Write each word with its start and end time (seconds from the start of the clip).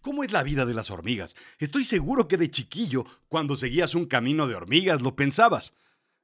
¿Cómo 0.00 0.24
es 0.24 0.32
la 0.32 0.42
vida 0.42 0.64
de 0.64 0.74
las 0.74 0.90
hormigas? 0.90 1.34
Estoy 1.58 1.84
seguro 1.84 2.28
que 2.28 2.36
de 2.36 2.50
chiquillo, 2.50 3.04
cuando 3.28 3.56
seguías 3.56 3.94
un 3.94 4.06
camino 4.06 4.46
de 4.46 4.54
hormigas, 4.54 5.02
lo 5.02 5.16
pensabas. 5.16 5.74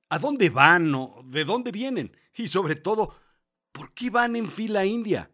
¿A 0.08 0.19
dónde 0.19 0.50
van 0.50 0.94
o 0.94 1.23
de 1.25 1.44
dónde 1.44 1.72
vienen? 1.72 2.17
Y 2.34 2.46
sobre 2.48 2.76
todo, 2.76 3.14
¿por 3.72 3.92
qué 3.94 4.10
van 4.10 4.36
en 4.36 4.46
fila 4.46 4.84
india? 4.84 5.30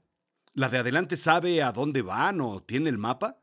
¿La 0.54 0.68
de 0.68 0.78
adelante 0.78 1.16
sabe 1.16 1.62
a 1.62 1.72
dónde 1.72 2.02
van 2.02 2.40
o 2.40 2.62
tiene 2.62 2.90
el 2.90 2.98
mapa? 2.98 3.38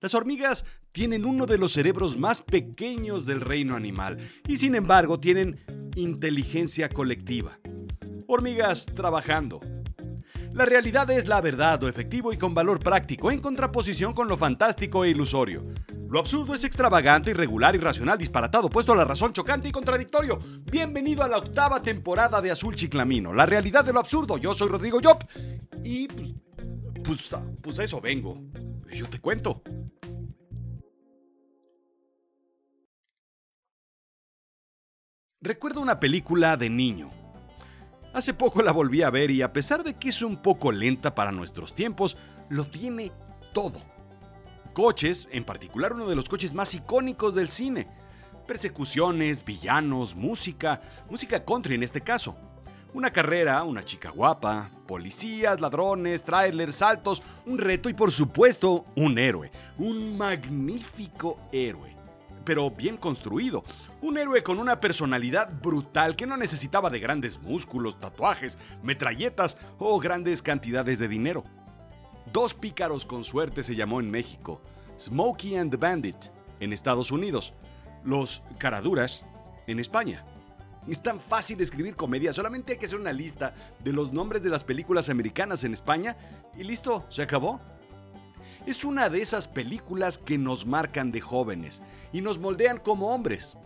Las 0.00 0.14
hormigas 0.14 0.64
tienen 0.92 1.24
uno 1.24 1.46
de 1.46 1.58
los 1.58 1.72
cerebros 1.72 2.18
más 2.18 2.42
pequeños 2.42 3.26
del 3.26 3.40
reino 3.40 3.74
animal 3.74 4.18
y 4.46 4.56
sin 4.56 4.74
embargo 4.74 5.18
tienen 5.18 5.64
inteligencia 5.94 6.88
colectiva. 6.88 7.58
Hormigas 8.26 8.86
trabajando, 8.94 9.60
la 10.56 10.64
realidad 10.64 11.10
es 11.10 11.28
la 11.28 11.42
verdad, 11.42 11.78
lo 11.82 11.86
efectivo 11.86 12.32
y 12.32 12.38
con 12.38 12.54
valor 12.54 12.80
práctico, 12.80 13.30
en 13.30 13.40
contraposición 13.40 14.14
con 14.14 14.26
lo 14.26 14.38
fantástico 14.38 15.04
e 15.04 15.10
ilusorio. 15.10 15.66
Lo 16.08 16.18
absurdo 16.18 16.54
es 16.54 16.64
extravagante, 16.64 17.32
irregular, 17.32 17.74
irracional, 17.74 18.16
disparatado, 18.16 18.70
puesto 18.70 18.94
a 18.94 18.96
la 18.96 19.04
razón, 19.04 19.34
chocante 19.34 19.68
y 19.68 19.72
contradictorio. 19.72 20.38
Bienvenido 20.64 21.22
a 21.22 21.28
la 21.28 21.36
octava 21.36 21.82
temporada 21.82 22.40
de 22.40 22.50
Azul 22.50 22.74
Chiclamino, 22.74 23.34
la 23.34 23.44
realidad 23.44 23.84
de 23.84 23.92
lo 23.92 24.00
absurdo. 24.00 24.38
Yo 24.38 24.54
soy 24.54 24.70
Rodrigo 24.70 24.98
Job 25.04 25.18
y 25.84 26.08
pues, 26.08 26.32
pues, 27.04 27.36
pues 27.60 27.78
eso 27.80 28.00
vengo. 28.00 28.40
Yo 28.90 29.10
te 29.10 29.20
cuento. 29.20 29.62
Recuerdo 35.42 35.82
una 35.82 36.00
película 36.00 36.56
de 36.56 36.70
niño 36.70 37.25
Hace 38.16 38.32
poco 38.32 38.62
la 38.62 38.72
volví 38.72 39.02
a 39.02 39.10
ver 39.10 39.30
y 39.30 39.42
a 39.42 39.52
pesar 39.52 39.84
de 39.84 39.92
que 39.92 40.08
es 40.08 40.22
un 40.22 40.38
poco 40.38 40.72
lenta 40.72 41.14
para 41.14 41.32
nuestros 41.32 41.74
tiempos, 41.74 42.16
lo 42.48 42.64
tiene 42.64 43.12
todo. 43.52 43.78
Coches, 44.72 45.28
en 45.32 45.44
particular 45.44 45.92
uno 45.92 46.06
de 46.06 46.16
los 46.16 46.24
coches 46.24 46.54
más 46.54 46.74
icónicos 46.74 47.34
del 47.34 47.50
cine. 47.50 47.86
Persecuciones, 48.46 49.44
villanos, 49.44 50.16
música, 50.16 50.80
música 51.10 51.44
country 51.44 51.74
en 51.74 51.82
este 51.82 52.00
caso. 52.00 52.38
Una 52.94 53.12
carrera, 53.12 53.62
una 53.64 53.84
chica 53.84 54.08
guapa, 54.08 54.70
policías, 54.86 55.60
ladrones, 55.60 56.24
trailers, 56.24 56.76
saltos, 56.76 57.22
un 57.44 57.58
reto 57.58 57.90
y 57.90 57.92
por 57.92 58.10
supuesto 58.10 58.86
un 58.96 59.18
héroe, 59.18 59.52
un 59.76 60.16
magnífico 60.16 61.38
héroe 61.52 61.95
pero 62.46 62.70
bien 62.70 62.96
construido. 62.96 63.64
Un 64.00 64.16
héroe 64.16 64.42
con 64.42 64.58
una 64.58 64.80
personalidad 64.80 65.52
brutal 65.60 66.16
que 66.16 66.26
no 66.26 66.38
necesitaba 66.38 66.88
de 66.88 67.00
grandes 67.00 67.38
músculos, 67.40 68.00
tatuajes, 68.00 68.56
metralletas 68.82 69.58
o 69.78 69.98
grandes 69.98 70.40
cantidades 70.40 70.98
de 70.98 71.08
dinero. 71.08 71.44
Dos 72.32 72.54
pícaros 72.54 73.04
con 73.04 73.24
suerte 73.24 73.62
se 73.62 73.74
llamó 73.74 74.00
en 74.00 74.10
México, 74.10 74.62
Smokey 74.98 75.56
and 75.56 75.70
the 75.70 75.76
Bandit 75.76 76.16
en 76.60 76.72
Estados 76.72 77.10
Unidos, 77.10 77.52
los 78.04 78.42
Caraduras 78.58 79.24
en 79.66 79.80
España. 79.80 80.24
Es 80.86 81.02
tan 81.02 81.18
fácil 81.18 81.60
escribir 81.60 81.96
comedia, 81.96 82.32
solamente 82.32 82.72
hay 82.72 82.78
que 82.78 82.86
hacer 82.86 83.00
una 83.00 83.12
lista 83.12 83.54
de 83.82 83.92
los 83.92 84.12
nombres 84.12 84.44
de 84.44 84.50
las 84.50 84.62
películas 84.62 85.08
americanas 85.08 85.64
en 85.64 85.72
España 85.72 86.16
y 86.56 86.62
listo, 86.62 87.04
se 87.08 87.22
acabó. 87.22 87.60
Es 88.66 88.84
una 88.84 89.08
de 89.08 89.22
esas 89.22 89.46
películas 89.46 90.18
que 90.18 90.38
nos 90.38 90.66
marcan 90.66 91.12
de 91.12 91.20
jóvenes 91.20 91.82
y 92.12 92.20
nos 92.20 92.40
moldean 92.40 92.78
como 92.80 93.14
hombres. 93.14 93.56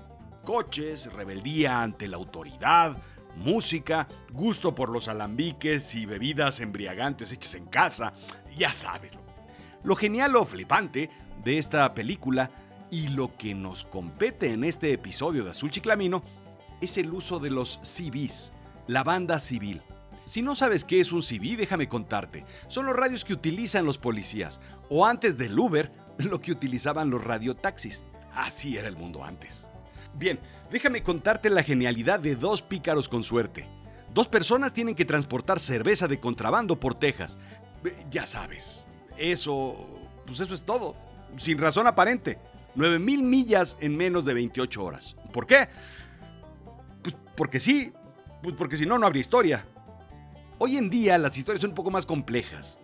Coches, 0.44 1.10
rebeldía 1.14 1.80
ante 1.80 2.06
la 2.06 2.18
autoridad, 2.18 2.98
música, 3.34 4.06
gusto 4.30 4.74
por 4.74 4.90
los 4.90 5.08
alambiques 5.08 5.94
y 5.94 6.04
bebidas 6.04 6.60
embriagantes 6.60 7.32
hechas 7.32 7.54
en 7.54 7.64
casa, 7.64 8.12
ya 8.54 8.68
sabes. 8.68 9.18
Lo 9.84 9.96
genial 9.96 10.36
o 10.36 10.44
flipante 10.44 11.08
de 11.42 11.56
esta 11.56 11.94
película 11.94 12.50
y 12.90 13.08
lo 13.08 13.38
que 13.38 13.54
nos 13.54 13.84
compete 13.84 14.52
en 14.52 14.64
este 14.64 14.92
episodio 14.92 15.44
de 15.44 15.52
Azul 15.52 15.70
Chiclamino 15.70 16.22
es 16.82 16.98
el 16.98 17.10
uso 17.10 17.38
de 17.38 17.48
los 17.48 17.80
CVs, 17.82 18.52
la 18.86 19.02
banda 19.02 19.40
civil. 19.40 19.80
Si 20.24 20.42
no 20.42 20.54
sabes 20.54 20.84
qué 20.84 21.00
es 21.00 21.12
un 21.12 21.22
CV, 21.22 21.56
déjame 21.56 21.88
contarte. 21.88 22.44
Son 22.68 22.86
los 22.86 22.96
radios 22.96 23.24
que 23.24 23.32
utilizan 23.32 23.84
los 23.84 23.98
policías, 23.98 24.60
o 24.88 25.06
antes 25.06 25.36
del 25.36 25.58
Uber, 25.58 25.92
lo 26.18 26.40
que 26.40 26.52
utilizaban 26.52 27.10
los 27.10 27.24
radiotaxis. 27.24 28.04
Así 28.32 28.76
era 28.76 28.88
el 28.88 28.96
mundo 28.96 29.24
antes. 29.24 29.68
Bien, 30.14 30.40
déjame 30.70 31.02
contarte 31.02 31.50
la 31.50 31.62
genialidad 31.62 32.20
de 32.20 32.36
dos 32.36 32.62
pícaros 32.62 33.08
con 33.08 33.22
suerte. 33.22 33.68
Dos 34.12 34.28
personas 34.28 34.72
tienen 34.72 34.94
que 34.94 35.04
transportar 35.04 35.60
cerveza 35.60 36.08
de 36.08 36.18
contrabando 36.18 36.78
por 36.78 36.94
Texas. 36.94 37.38
Ya 38.10 38.26
sabes, 38.26 38.84
eso, 39.16 39.88
pues 40.26 40.40
eso 40.40 40.54
es 40.54 40.64
todo, 40.64 40.96
sin 41.36 41.58
razón 41.58 41.86
aparente. 41.86 42.38
9000 42.74 43.22
millas 43.22 43.76
en 43.80 43.96
menos 43.96 44.24
de 44.24 44.34
28 44.34 44.84
horas. 44.84 45.16
¿Por 45.32 45.46
qué? 45.46 45.68
Pues 47.02 47.14
porque 47.36 47.60
sí, 47.60 47.92
pues 48.42 48.54
porque 48.56 48.76
si 48.76 48.86
no, 48.86 48.98
no 48.98 49.06
habría 49.06 49.20
historia. 49.20 49.66
Hoy 50.62 50.76
en 50.76 50.90
día 50.90 51.16
las 51.16 51.38
historias 51.38 51.62
son 51.62 51.70
un 51.70 51.74
poco 51.74 51.90
más 51.90 52.04
complejas. 52.04 52.80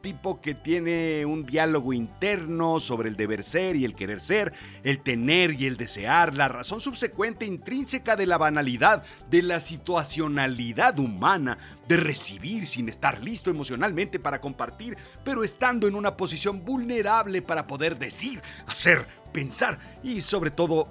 Tipo 0.00 0.40
que 0.40 0.54
tiene 0.54 1.26
un 1.26 1.44
diálogo 1.44 1.92
interno 1.92 2.80
sobre 2.80 3.10
el 3.10 3.16
deber 3.16 3.44
ser 3.44 3.76
y 3.76 3.84
el 3.84 3.94
querer 3.94 4.22
ser, 4.22 4.54
el 4.84 5.00
tener 5.00 5.52
y 5.60 5.66
el 5.66 5.76
desear, 5.76 6.34
la 6.34 6.48
razón 6.48 6.80
subsecuente 6.80 7.44
intrínseca 7.44 8.16
de 8.16 8.24
la 8.24 8.38
banalidad, 8.38 9.02
de 9.28 9.42
la 9.42 9.60
situacionalidad 9.60 10.98
humana, 10.98 11.58
de 11.86 11.98
recibir 11.98 12.66
sin 12.66 12.88
estar 12.88 13.22
listo 13.22 13.50
emocionalmente 13.50 14.18
para 14.18 14.40
compartir, 14.40 14.96
pero 15.24 15.44
estando 15.44 15.88
en 15.88 15.94
una 15.94 16.16
posición 16.16 16.64
vulnerable 16.64 17.42
para 17.42 17.66
poder 17.66 17.98
decir, 17.98 18.40
hacer, 18.66 19.06
pensar 19.30 19.78
y 20.02 20.22
sobre 20.22 20.50
todo 20.50 20.88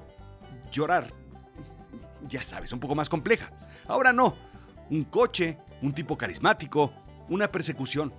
llorar. 0.72 1.12
Ya 2.28 2.44
sabes, 2.44 2.72
un 2.72 2.80
poco 2.80 2.94
más 2.94 3.10
compleja. 3.10 3.52
Ahora 3.88 4.14
no, 4.14 4.38
un 4.92 5.04
coche, 5.06 5.58
un 5.82 5.94
tipo 5.94 6.18
carismático, 6.18 6.94
una 7.30 7.52
persecución. 7.52 8.14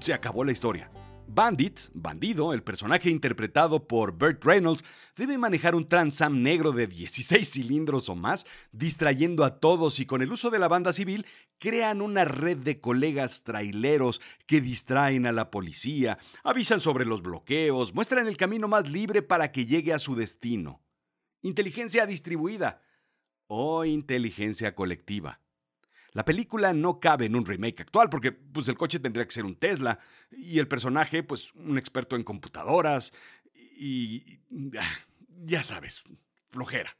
Se 0.00 0.12
acabó 0.12 0.44
la 0.44 0.52
historia. 0.52 0.90
Bandit, 1.32 1.78
bandido, 1.94 2.52
el 2.52 2.64
personaje 2.64 3.08
interpretado 3.08 3.86
por 3.86 4.18
Burt 4.18 4.44
Reynolds, 4.44 4.82
debe 5.14 5.38
manejar 5.38 5.76
un 5.76 5.86
Trans 5.86 6.20
Am 6.22 6.42
negro 6.42 6.72
de 6.72 6.88
16 6.88 7.48
cilindros 7.48 8.08
o 8.08 8.16
más, 8.16 8.46
distrayendo 8.72 9.44
a 9.44 9.60
todos 9.60 10.00
y 10.00 10.06
con 10.06 10.22
el 10.22 10.32
uso 10.32 10.50
de 10.50 10.58
la 10.58 10.66
banda 10.66 10.92
civil 10.92 11.24
crean 11.58 12.02
una 12.02 12.24
red 12.24 12.56
de 12.56 12.80
colegas 12.80 13.44
traileros 13.44 14.20
que 14.46 14.60
distraen 14.60 15.24
a 15.24 15.32
la 15.32 15.52
policía, 15.52 16.18
avisan 16.42 16.80
sobre 16.80 17.06
los 17.06 17.22
bloqueos, 17.22 17.94
muestran 17.94 18.26
el 18.26 18.36
camino 18.36 18.66
más 18.66 18.88
libre 18.90 19.22
para 19.22 19.52
que 19.52 19.66
llegue 19.66 19.92
a 19.92 20.00
su 20.00 20.16
destino. 20.16 20.82
Inteligencia 21.42 22.06
distribuida 22.06 22.82
o 23.46 23.84
inteligencia 23.84 24.74
colectiva. 24.74 25.39
La 26.12 26.24
película 26.24 26.72
no 26.72 26.98
cabe 26.98 27.26
en 27.26 27.36
un 27.36 27.46
remake 27.46 27.82
actual 27.82 28.10
porque 28.10 28.32
pues, 28.32 28.68
el 28.68 28.76
coche 28.76 28.98
tendría 28.98 29.24
que 29.24 29.32
ser 29.32 29.44
un 29.44 29.56
Tesla 29.56 29.98
y 30.30 30.58
el 30.58 30.68
personaje 30.68 31.22
pues 31.22 31.52
un 31.54 31.78
experto 31.78 32.16
en 32.16 32.24
computadoras 32.24 33.12
y... 33.54 34.40
Ah, 34.78 34.88
ya 35.42 35.62
sabes, 35.62 36.02
flojera. 36.50 36.96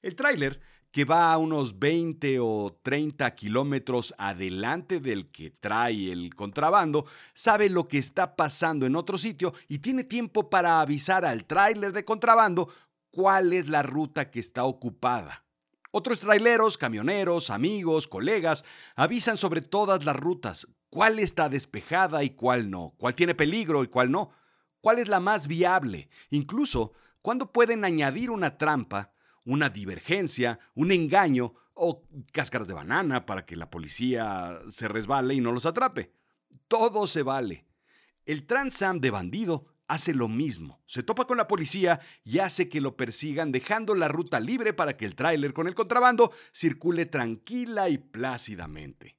El 0.00 0.16
tráiler, 0.16 0.60
que 0.90 1.04
va 1.04 1.32
a 1.32 1.38
unos 1.38 1.78
20 1.78 2.38
o 2.40 2.78
30 2.82 3.34
kilómetros 3.34 4.14
adelante 4.18 5.00
del 5.00 5.30
que 5.30 5.50
trae 5.50 6.12
el 6.12 6.34
contrabando, 6.34 7.06
sabe 7.34 7.70
lo 7.70 7.88
que 7.88 7.98
está 7.98 8.36
pasando 8.36 8.84
en 8.84 8.96
otro 8.96 9.16
sitio 9.16 9.54
y 9.68 9.78
tiene 9.78 10.04
tiempo 10.04 10.50
para 10.50 10.80
avisar 10.80 11.24
al 11.24 11.44
tráiler 11.44 11.92
de 11.92 12.04
contrabando 12.04 12.68
cuál 13.10 13.52
es 13.52 13.68
la 13.68 13.82
ruta 13.82 14.30
que 14.30 14.40
está 14.40 14.64
ocupada. 14.64 15.44
Otros 15.94 16.20
traileros, 16.20 16.78
camioneros, 16.78 17.50
amigos, 17.50 18.08
colegas 18.08 18.64
avisan 18.96 19.36
sobre 19.36 19.60
todas 19.60 20.06
las 20.06 20.16
rutas, 20.16 20.66
cuál 20.88 21.18
está 21.18 21.50
despejada 21.50 22.24
y 22.24 22.30
cuál 22.30 22.70
no, 22.70 22.94
cuál 22.96 23.14
tiene 23.14 23.34
peligro 23.34 23.84
y 23.84 23.88
cuál 23.88 24.10
no, 24.10 24.30
cuál 24.80 24.98
es 24.98 25.08
la 25.08 25.20
más 25.20 25.48
viable, 25.48 26.08
incluso 26.30 26.94
cuándo 27.20 27.52
pueden 27.52 27.84
añadir 27.84 28.30
una 28.30 28.56
trampa, 28.56 29.12
una 29.44 29.68
divergencia, 29.68 30.58
un 30.74 30.92
engaño 30.92 31.52
o 31.74 32.08
cáscaras 32.32 32.68
de 32.68 32.74
banana 32.74 33.26
para 33.26 33.44
que 33.44 33.54
la 33.54 33.68
policía 33.68 34.60
se 34.70 34.88
resbale 34.88 35.34
y 35.34 35.42
no 35.42 35.52
los 35.52 35.66
atrape. 35.66 36.14
Todo 36.68 37.06
se 37.06 37.22
vale. 37.22 37.66
El 38.24 38.46
Transam 38.46 38.98
de 38.98 39.10
bandido 39.10 39.66
hace 39.88 40.14
lo 40.14 40.28
mismo. 40.28 40.80
Se 40.86 41.02
topa 41.02 41.26
con 41.26 41.36
la 41.36 41.48
policía 41.48 42.00
y 42.24 42.38
hace 42.38 42.68
que 42.68 42.80
lo 42.80 42.96
persigan 42.96 43.52
dejando 43.52 43.94
la 43.94 44.08
ruta 44.08 44.40
libre 44.40 44.72
para 44.72 44.96
que 44.96 45.04
el 45.04 45.14
tráiler 45.14 45.52
con 45.52 45.66
el 45.66 45.74
contrabando 45.74 46.32
circule 46.52 47.06
tranquila 47.06 47.88
y 47.88 47.98
plácidamente. 47.98 49.16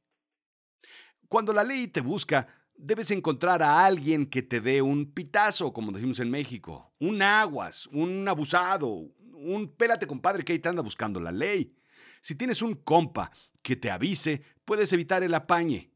Cuando 1.27 1.54
la 1.54 1.63
ley 1.63 1.88
te 1.88 2.01
busca, 2.01 2.48
debes 2.75 3.12
encontrar 3.12 3.62
a 3.63 3.86
alguien 3.86 4.25
que 4.25 4.42
te 4.42 4.62
dé 4.62 4.81
un 4.81 5.12
pitazo, 5.12 5.74
como 5.74 5.92
decimos 5.92 6.19
en 6.19 6.30
México, 6.30 6.94
un 7.00 7.21
aguas, 7.21 7.88
un 7.88 8.27
abusado, 8.27 8.88
un 8.88 9.74
pélate 9.75 10.07
compadre 10.07 10.44
que 10.44 10.54
ahí 10.54 10.59
te 10.59 10.69
anda 10.69 10.81
buscando 10.81 11.19
la 11.19 11.31
ley. 11.31 11.75
Si 12.21 12.36
tienes 12.36 12.62
un 12.62 12.75
compa 12.75 13.31
que 13.62 13.75
te 13.75 13.92
avise, 13.92 14.42
puedes 14.66 14.92
evitar 14.94 15.24
el 15.24 15.33
apañe. 15.33 15.92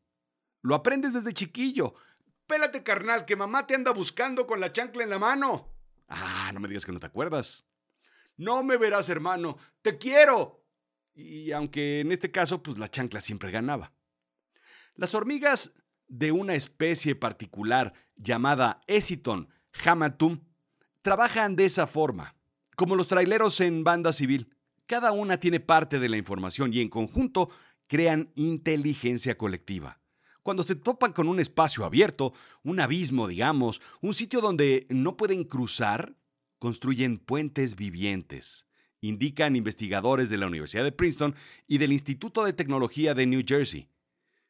Lo 0.61 0.75
aprendes 0.75 1.13
desde 1.13 1.33
chiquillo 1.33 1.93
Pélate, 2.47 2.81
carnal, 2.81 3.25
que 3.25 3.35
mamá 3.35 3.67
te 3.67 3.75
anda 3.75 3.91
buscando 3.91 4.47
con 4.47 4.59
la 4.59 4.71
chancla 4.71 5.03
en 5.03 5.09
la 5.09 5.19
mano. 5.19 5.73
Ah, 6.07 6.51
no 6.53 6.61
me 6.61 6.69
digas 6.69 6.85
que 6.85 6.93
no 6.93 6.99
te 6.99 7.05
acuerdas. 7.05 7.65
No 8.37 8.63
me 8.63 8.77
verás, 8.77 9.09
hermano. 9.09 9.57
Te 9.81 9.97
quiero. 9.97 10.63
Y 11.13 11.51
aunque 11.51 11.99
en 11.99 12.11
este 12.11 12.31
caso, 12.31 12.63
pues 12.63 12.77
la 12.77 12.87
chancla 12.87 13.19
siempre 13.19 13.51
ganaba. 13.51 13.91
Las 14.95 15.13
hormigas 15.13 15.75
de 16.07 16.31
una 16.31 16.53
especie 16.53 17.15
particular 17.15 17.93
llamada 18.15 18.81
Esiton 18.87 19.49
hamatum 19.85 20.39
trabajan 21.01 21.55
de 21.55 21.65
esa 21.65 21.85
forma, 21.85 22.35
como 22.75 22.95
los 22.95 23.07
traileros 23.07 23.59
en 23.59 23.83
banda 23.83 24.13
civil. 24.13 24.55
Cada 24.85 25.11
una 25.11 25.39
tiene 25.39 25.59
parte 25.59 25.99
de 25.99 26.07
la 26.07 26.17
información 26.17 26.71
y 26.71 26.79
en 26.79 26.89
conjunto 26.89 27.49
crean 27.87 28.31
inteligencia 28.35 29.37
colectiva. 29.37 29.99
Cuando 30.47 30.63
se 30.63 30.75
topan 30.75 31.11
con 31.11 31.27
un 31.27 31.41
espacio 31.41 31.83
abierto, 31.83 32.31
un 32.63 32.79
abismo, 32.79 33.27
digamos, 33.27 33.81
un 33.99 34.13
sitio 34.13 34.39
donde 34.39 34.87
no 34.89 35.17
pueden 35.17 35.43
cruzar, 35.43 36.15
construyen 36.57 37.17
puentes 37.17 37.75
vivientes, 37.75 38.65
indican 39.01 39.57
investigadores 39.57 40.29
de 40.29 40.37
la 40.37 40.47
Universidad 40.47 40.85
de 40.85 40.93
Princeton 40.93 41.35
y 41.67 41.79
del 41.79 41.91
Instituto 41.91 42.45
de 42.45 42.53
Tecnología 42.53 43.13
de 43.13 43.25
New 43.25 43.43
Jersey. 43.45 43.89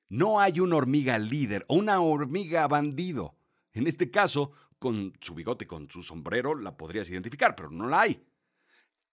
No 0.07 0.39
hay 0.39 0.59
una 0.59 0.75
hormiga 0.75 1.17
líder 1.17 1.65
o 1.67 1.73
una 1.77 1.99
hormiga 1.99 2.67
bandido. 2.67 3.35
En 3.73 3.87
este 3.87 4.11
caso, 4.11 4.51
con 4.77 5.13
su 5.19 5.33
bigote, 5.33 5.65
con 5.65 5.89
su 5.89 6.03
sombrero, 6.03 6.53
la 6.53 6.77
podrías 6.77 7.09
identificar, 7.09 7.55
pero 7.55 7.71
no 7.71 7.87
la 7.87 8.01
hay. 8.01 8.23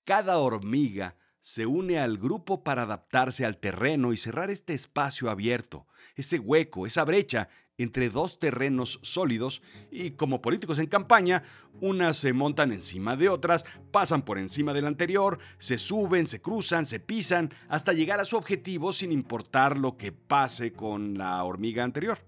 Cada 0.05 0.37
hormiga 0.37 1.17
se 1.45 1.67
une 1.67 1.99
al 1.99 2.17
grupo 2.17 2.65
para 2.65 2.85
adaptarse 2.85 3.45
al 3.45 3.59
terreno 3.59 4.15
y 4.15 4.17
cerrar 4.17 4.51
este 4.51 4.73
espacio 4.73 5.29
abierto, 5.29 5.87
ese 6.17 6.39
hueco, 6.39 6.87
esa 6.87 7.05
brecha 7.05 7.51
entre 7.77 8.09
dos 8.09 8.39
terrenos 8.39 8.99
sólidos 9.03 9.61
y 9.91 10.13
como 10.13 10.41
políticos 10.41 10.79
en 10.79 10.87
campaña, 10.87 11.43
unas 11.83 12.17
se 12.17 12.33
montan 12.33 12.73
encima 12.73 13.15
de 13.15 13.29
otras, 13.29 13.67
pasan 13.91 14.23
por 14.23 14.39
encima 14.39 14.73
del 14.73 14.87
anterior, 14.87 15.39
se 15.59 15.77
suben, 15.77 16.27
se 16.27 16.41
cruzan, 16.41 16.87
se 16.87 16.99
pisan, 16.99 17.53
hasta 17.69 17.93
llegar 17.93 18.21
a 18.21 18.25
su 18.25 18.39
objetivo 18.39 18.95
sin 18.95 19.13
importar 19.13 19.77
lo 19.77 19.99
que 19.99 20.13
pase 20.13 20.73
con 20.73 21.19
la 21.19 21.45
hormiga 21.45 21.85
anterior. 21.85 22.21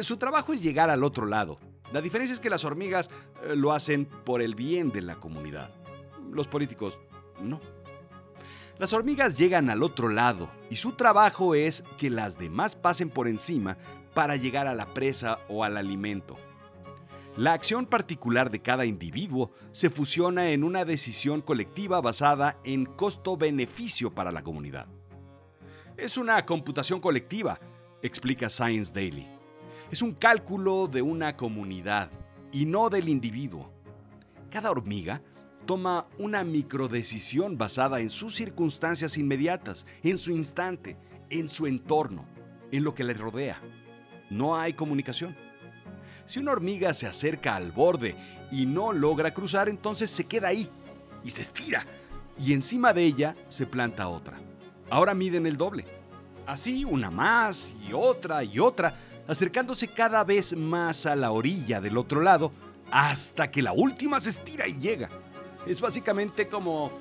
Su 0.00 0.16
trabajo 0.16 0.54
es 0.54 0.62
llegar 0.62 0.88
al 0.88 1.04
otro 1.04 1.26
lado. 1.26 1.60
La 1.92 2.00
diferencia 2.00 2.32
es 2.32 2.40
que 2.40 2.48
las 2.48 2.64
hormigas 2.64 3.10
eh, 3.44 3.54
lo 3.54 3.74
hacen 3.74 4.06
por 4.06 4.40
el 4.40 4.54
bien 4.54 4.92
de 4.92 5.02
la 5.02 5.16
comunidad. 5.16 5.74
Los 6.32 6.48
políticos 6.48 6.98
no. 7.42 7.75
Las 8.78 8.92
hormigas 8.92 9.36
llegan 9.38 9.70
al 9.70 9.82
otro 9.82 10.10
lado 10.10 10.50
y 10.68 10.76
su 10.76 10.92
trabajo 10.92 11.54
es 11.54 11.82
que 11.96 12.10
las 12.10 12.38
demás 12.38 12.76
pasen 12.76 13.08
por 13.08 13.26
encima 13.26 13.78
para 14.12 14.36
llegar 14.36 14.66
a 14.66 14.74
la 14.74 14.92
presa 14.92 15.38
o 15.48 15.64
al 15.64 15.78
alimento. 15.78 16.36
La 17.38 17.54
acción 17.54 17.86
particular 17.86 18.50
de 18.50 18.60
cada 18.60 18.84
individuo 18.84 19.50
se 19.72 19.88
fusiona 19.88 20.50
en 20.50 20.62
una 20.62 20.84
decisión 20.84 21.40
colectiva 21.40 22.02
basada 22.02 22.58
en 22.64 22.84
costo-beneficio 22.84 24.14
para 24.14 24.30
la 24.30 24.42
comunidad. 24.42 24.86
Es 25.96 26.18
una 26.18 26.44
computación 26.44 27.00
colectiva, 27.00 27.58
explica 28.02 28.50
Science 28.50 28.92
Daily. 28.92 29.26
Es 29.90 30.02
un 30.02 30.12
cálculo 30.12 30.86
de 30.86 31.00
una 31.00 31.34
comunidad 31.34 32.10
y 32.52 32.66
no 32.66 32.90
del 32.90 33.08
individuo. 33.08 33.70
Cada 34.50 34.70
hormiga 34.70 35.22
toma 35.66 36.06
una 36.18 36.44
microdecisión 36.44 37.58
basada 37.58 38.00
en 38.00 38.10
sus 38.10 38.34
circunstancias 38.34 39.18
inmediatas, 39.18 39.84
en 40.02 40.16
su 40.16 40.30
instante, 40.30 40.96
en 41.28 41.48
su 41.48 41.66
entorno, 41.66 42.24
en 42.70 42.84
lo 42.84 42.94
que 42.94 43.04
le 43.04 43.14
rodea. 43.14 43.60
No 44.30 44.56
hay 44.56 44.72
comunicación. 44.72 45.36
Si 46.24 46.38
una 46.38 46.52
hormiga 46.52 46.94
se 46.94 47.06
acerca 47.06 47.56
al 47.56 47.72
borde 47.72 48.16
y 48.50 48.66
no 48.66 48.92
logra 48.92 49.34
cruzar, 49.34 49.68
entonces 49.68 50.10
se 50.10 50.24
queda 50.24 50.48
ahí 50.48 50.68
y 51.24 51.30
se 51.30 51.42
estira. 51.42 51.86
Y 52.38 52.52
encima 52.52 52.92
de 52.92 53.04
ella 53.04 53.36
se 53.48 53.66
planta 53.66 54.08
otra. 54.08 54.38
Ahora 54.90 55.14
miden 55.14 55.46
el 55.46 55.56
doble. 55.56 55.84
Así 56.46 56.84
una 56.84 57.10
más 57.10 57.74
y 57.88 57.92
otra 57.92 58.44
y 58.44 58.60
otra, 58.60 58.96
acercándose 59.26 59.88
cada 59.88 60.22
vez 60.22 60.56
más 60.56 61.06
a 61.06 61.16
la 61.16 61.32
orilla 61.32 61.80
del 61.80 61.96
otro 61.96 62.20
lado, 62.20 62.52
hasta 62.90 63.50
que 63.50 63.62
la 63.62 63.72
última 63.72 64.20
se 64.20 64.30
estira 64.30 64.68
y 64.68 64.78
llega. 64.78 65.10
Es 65.66 65.80
básicamente 65.80 66.48
como, 66.48 66.92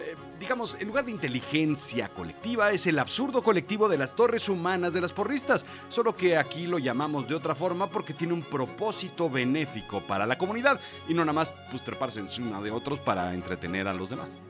eh, 0.00 0.14
digamos, 0.38 0.76
en 0.78 0.86
lugar 0.86 1.04
de 1.04 1.10
inteligencia 1.10 2.08
colectiva, 2.08 2.70
es 2.70 2.86
el 2.86 2.98
absurdo 2.98 3.42
colectivo 3.42 3.88
de 3.88 3.98
las 3.98 4.14
torres 4.14 4.48
humanas 4.48 4.92
de 4.92 5.00
las 5.00 5.12
porristas, 5.12 5.66
solo 5.88 6.16
que 6.16 6.36
aquí 6.36 6.66
lo 6.66 6.78
llamamos 6.78 7.28
de 7.28 7.34
otra 7.34 7.54
forma 7.54 7.90
porque 7.90 8.14
tiene 8.14 8.32
un 8.32 8.42
propósito 8.42 9.28
benéfico 9.28 10.06
para 10.06 10.26
la 10.26 10.38
comunidad 10.38 10.80
y 11.08 11.14
no 11.14 11.22
nada 11.24 11.32
más 11.32 11.52
pues, 11.70 11.82
treparse 11.82 12.20
encima 12.20 12.60
de 12.60 12.70
otros 12.70 13.00
para 13.00 13.34
entretener 13.34 13.88
a 13.88 13.94
los 13.94 14.10
demás. 14.10 14.40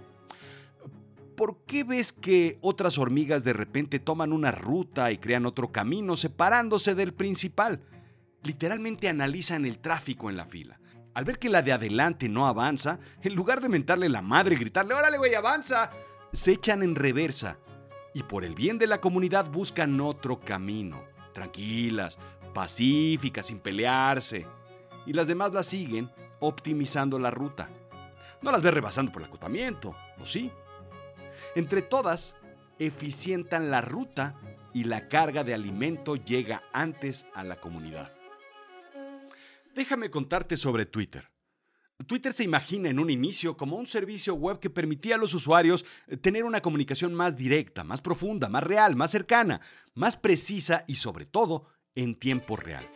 ¿Por 1.34 1.64
qué 1.64 1.82
ves 1.82 2.12
que 2.12 2.58
otras 2.60 2.98
hormigas 2.98 3.42
de 3.42 3.54
repente 3.54 3.98
toman 3.98 4.34
una 4.34 4.50
ruta 4.50 5.10
y 5.10 5.16
crean 5.16 5.46
otro 5.46 5.72
camino 5.72 6.14
separándose 6.14 6.94
del 6.94 7.14
principal? 7.14 7.80
Literalmente 8.42 9.08
analizan 9.08 9.64
el 9.64 9.78
tráfico 9.78 10.28
en 10.28 10.36
la 10.36 10.44
fila. 10.44 10.78
Al 11.14 11.24
ver 11.24 11.38
que 11.38 11.48
la 11.48 11.62
de 11.62 11.72
adelante 11.72 12.28
no 12.28 12.46
avanza, 12.46 12.98
en 13.22 13.34
lugar 13.34 13.60
de 13.60 13.68
mentarle 13.68 14.08
la 14.08 14.22
madre 14.22 14.54
y 14.54 14.58
gritarle, 14.58 14.94
órale 14.94 15.18
güey, 15.18 15.34
avanza, 15.34 15.90
se 16.32 16.52
echan 16.52 16.82
en 16.82 16.94
reversa 16.94 17.58
y 18.14 18.22
por 18.22 18.44
el 18.44 18.54
bien 18.54 18.78
de 18.78 18.86
la 18.86 19.00
comunidad 19.00 19.50
buscan 19.50 20.00
otro 20.00 20.40
camino, 20.40 21.04
tranquilas, 21.32 22.18
pacíficas, 22.52 23.46
sin 23.46 23.58
pelearse. 23.58 24.46
Y 25.06 25.12
las 25.12 25.26
demás 25.26 25.52
las 25.52 25.66
siguen 25.66 26.10
optimizando 26.40 27.18
la 27.18 27.30
ruta. 27.30 27.68
No 28.40 28.50
las 28.50 28.62
ves 28.62 28.74
rebasando 28.74 29.12
por 29.12 29.22
el 29.22 29.28
acotamiento, 29.28 29.94
¿o 30.18 30.26
sí? 30.26 30.50
Entre 31.54 31.82
todas, 31.82 32.36
eficientan 32.78 33.70
la 33.70 33.80
ruta 33.80 34.34
y 34.72 34.84
la 34.84 35.08
carga 35.08 35.44
de 35.44 35.54
alimento 35.54 36.16
llega 36.16 36.62
antes 36.72 37.26
a 37.34 37.44
la 37.44 37.56
comunidad. 37.56 38.12
Déjame 39.74 40.10
contarte 40.10 40.56
sobre 40.56 40.86
Twitter. 40.86 41.30
Twitter 42.06 42.32
se 42.32 42.44
imagina 42.44 42.90
en 42.90 42.98
un 42.98 43.10
inicio 43.10 43.56
como 43.56 43.76
un 43.76 43.86
servicio 43.86 44.34
web 44.34 44.58
que 44.58 44.70
permitía 44.70 45.14
a 45.14 45.18
los 45.18 45.34
usuarios 45.34 45.84
eh, 46.08 46.16
tener 46.16 46.44
una 46.44 46.60
comunicación 46.60 47.14
más 47.14 47.36
directa, 47.36 47.84
más 47.84 48.00
profunda, 48.00 48.48
más 48.48 48.62
real, 48.64 48.96
más 48.96 49.10
cercana, 49.10 49.60
más 49.94 50.16
precisa 50.16 50.84
y 50.86 50.96
sobre 50.96 51.26
todo 51.26 51.66
en 51.94 52.16
tiempo 52.16 52.56
real. 52.56 52.88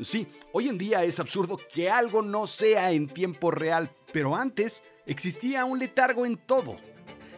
Sí, 0.00 0.26
hoy 0.52 0.68
en 0.68 0.78
día 0.78 1.04
es 1.04 1.20
absurdo 1.20 1.58
que 1.72 1.90
algo 1.90 2.22
no 2.22 2.46
sea 2.46 2.92
en 2.92 3.08
tiempo 3.08 3.50
real, 3.50 3.94
pero 4.12 4.36
antes 4.36 4.82
existía 5.06 5.64
un 5.64 5.78
letargo 5.78 6.24
en 6.24 6.38
todo. 6.38 6.76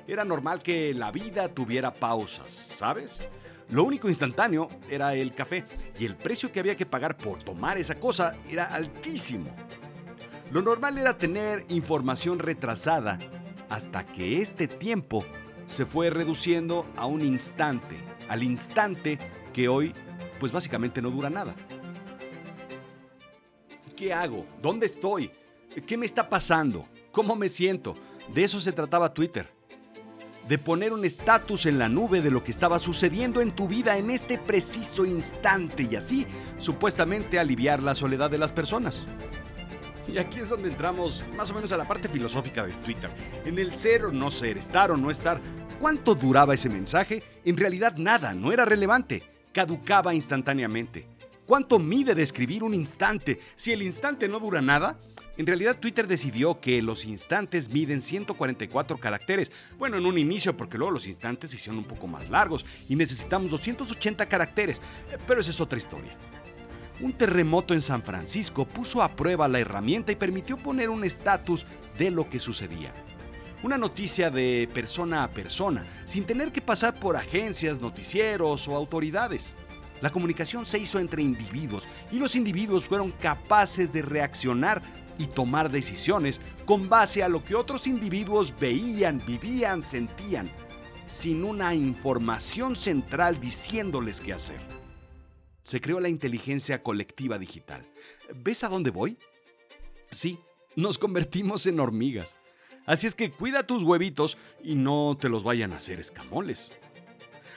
Era 0.06 0.24
normal 0.24 0.62
que 0.62 0.94
la 0.94 1.10
vida 1.10 1.48
tuviera 1.48 1.94
pausas, 1.94 2.52
¿sabes? 2.52 3.26
Lo 3.72 3.84
único 3.84 4.06
instantáneo 4.06 4.68
era 4.90 5.14
el 5.14 5.32
café 5.32 5.64
y 5.98 6.04
el 6.04 6.14
precio 6.14 6.52
que 6.52 6.60
había 6.60 6.76
que 6.76 6.84
pagar 6.84 7.16
por 7.16 7.42
tomar 7.42 7.78
esa 7.78 7.94
cosa 7.98 8.36
era 8.50 8.64
altísimo. 8.66 9.50
Lo 10.50 10.60
normal 10.60 10.98
era 10.98 11.16
tener 11.16 11.64
información 11.70 12.38
retrasada 12.38 13.18
hasta 13.70 14.04
que 14.04 14.42
este 14.42 14.68
tiempo 14.68 15.24
se 15.64 15.86
fue 15.86 16.10
reduciendo 16.10 16.86
a 16.98 17.06
un 17.06 17.24
instante, 17.24 17.96
al 18.28 18.42
instante 18.42 19.18
que 19.54 19.68
hoy 19.68 19.94
pues 20.38 20.52
básicamente 20.52 21.00
no 21.00 21.10
dura 21.10 21.30
nada. 21.30 21.54
¿Qué 23.96 24.12
hago? 24.12 24.44
¿Dónde 24.60 24.84
estoy? 24.84 25.30
¿Qué 25.86 25.96
me 25.96 26.04
está 26.04 26.28
pasando? 26.28 26.86
¿Cómo 27.10 27.36
me 27.36 27.48
siento? 27.48 27.94
De 28.34 28.44
eso 28.44 28.60
se 28.60 28.72
trataba 28.72 29.14
Twitter 29.14 29.50
de 30.48 30.58
poner 30.58 30.92
un 30.92 31.04
estatus 31.04 31.66
en 31.66 31.78
la 31.78 31.88
nube 31.88 32.20
de 32.20 32.30
lo 32.30 32.42
que 32.42 32.50
estaba 32.50 32.78
sucediendo 32.78 33.40
en 33.40 33.52
tu 33.52 33.68
vida 33.68 33.96
en 33.96 34.10
este 34.10 34.38
preciso 34.38 35.04
instante 35.04 35.86
y 35.90 35.96
así 35.96 36.26
supuestamente 36.58 37.38
aliviar 37.38 37.82
la 37.82 37.94
soledad 37.94 38.30
de 38.30 38.38
las 38.38 38.52
personas. 38.52 39.06
Y 40.08 40.18
aquí 40.18 40.40
es 40.40 40.48
donde 40.48 40.68
entramos 40.68 41.22
más 41.36 41.50
o 41.50 41.54
menos 41.54 41.72
a 41.72 41.76
la 41.76 41.86
parte 41.86 42.08
filosófica 42.08 42.66
de 42.66 42.72
Twitter. 42.74 43.10
En 43.44 43.58
el 43.58 43.74
ser 43.74 44.06
o 44.06 44.12
no 44.12 44.30
ser, 44.30 44.58
estar 44.58 44.90
o 44.90 44.96
no 44.96 45.10
estar. 45.10 45.40
¿Cuánto 45.80 46.14
duraba 46.14 46.54
ese 46.54 46.68
mensaje? 46.68 47.22
En 47.44 47.56
realidad 47.56 47.96
nada, 47.96 48.34
no 48.34 48.52
era 48.52 48.64
relevante. 48.64 49.22
Caducaba 49.52 50.12
instantáneamente. 50.12 51.06
¿Cuánto 51.46 51.78
mide 51.78 52.14
describir 52.14 52.62
un 52.62 52.74
instante? 52.74 53.40
Si 53.54 53.72
el 53.72 53.82
instante 53.82 54.28
no 54.28 54.38
dura 54.38 54.60
nada, 54.60 54.98
en 55.36 55.46
realidad 55.46 55.78
Twitter 55.78 56.06
decidió 56.06 56.60
que 56.60 56.82
los 56.82 57.06
instantes 57.06 57.70
miden 57.70 58.02
144 58.02 58.98
caracteres. 58.98 59.50
Bueno, 59.78 59.96
en 59.96 60.04
un 60.04 60.18
inicio 60.18 60.56
porque 60.56 60.76
luego 60.76 60.92
los 60.92 61.06
instantes 61.06 61.50
se 61.50 61.56
hicieron 61.56 61.78
un 61.78 61.86
poco 61.86 62.06
más 62.06 62.28
largos 62.28 62.66
y 62.88 62.96
necesitamos 62.96 63.50
280 63.50 64.26
caracteres, 64.26 64.78
eh, 65.10 65.18
pero 65.26 65.40
esa 65.40 65.50
es 65.50 65.60
otra 65.60 65.78
historia. 65.78 66.16
Un 67.00 67.14
terremoto 67.14 67.72
en 67.72 67.80
San 67.80 68.02
Francisco 68.02 68.66
puso 68.66 69.02
a 69.02 69.16
prueba 69.16 69.48
la 69.48 69.58
herramienta 69.58 70.12
y 70.12 70.16
permitió 70.16 70.56
poner 70.56 70.90
un 70.90 71.02
estatus 71.02 71.64
de 71.98 72.10
lo 72.10 72.28
que 72.28 72.38
sucedía. 72.38 72.92
Una 73.62 73.78
noticia 73.78 74.30
de 74.30 74.68
persona 74.74 75.24
a 75.24 75.30
persona, 75.30 75.86
sin 76.04 76.24
tener 76.24 76.52
que 76.52 76.60
pasar 76.60 76.94
por 76.94 77.16
agencias, 77.16 77.80
noticieros 77.80 78.68
o 78.68 78.76
autoridades. 78.76 79.54
La 80.02 80.10
comunicación 80.10 80.66
se 80.66 80.80
hizo 80.80 80.98
entre 80.98 81.22
individuos 81.22 81.84
y 82.10 82.18
los 82.18 82.34
individuos 82.34 82.84
fueron 82.84 83.12
capaces 83.12 83.92
de 83.92 84.02
reaccionar 84.02 84.82
y 85.22 85.26
tomar 85.26 85.70
decisiones 85.70 86.40
con 86.66 86.88
base 86.88 87.22
a 87.22 87.28
lo 87.28 87.44
que 87.44 87.54
otros 87.54 87.86
individuos 87.86 88.52
veían, 88.58 89.22
vivían, 89.24 89.80
sentían, 89.80 90.50
sin 91.06 91.44
una 91.44 91.74
información 91.74 92.74
central 92.74 93.40
diciéndoles 93.40 94.20
qué 94.20 94.32
hacer. 94.32 94.60
Se 95.62 95.80
creó 95.80 96.00
la 96.00 96.08
inteligencia 96.08 96.82
colectiva 96.82 97.38
digital. 97.38 97.86
¿Ves 98.34 98.64
a 98.64 98.68
dónde 98.68 98.90
voy? 98.90 99.16
Sí, 100.10 100.40
nos 100.74 100.98
convertimos 100.98 101.66
en 101.66 101.78
hormigas. 101.78 102.36
Así 102.84 103.06
es 103.06 103.14
que 103.14 103.30
cuida 103.30 103.64
tus 103.64 103.84
huevitos 103.84 104.36
y 104.60 104.74
no 104.74 105.16
te 105.20 105.28
los 105.28 105.44
vayan 105.44 105.72
a 105.72 105.76
hacer 105.76 106.00
escamoles. 106.00 106.72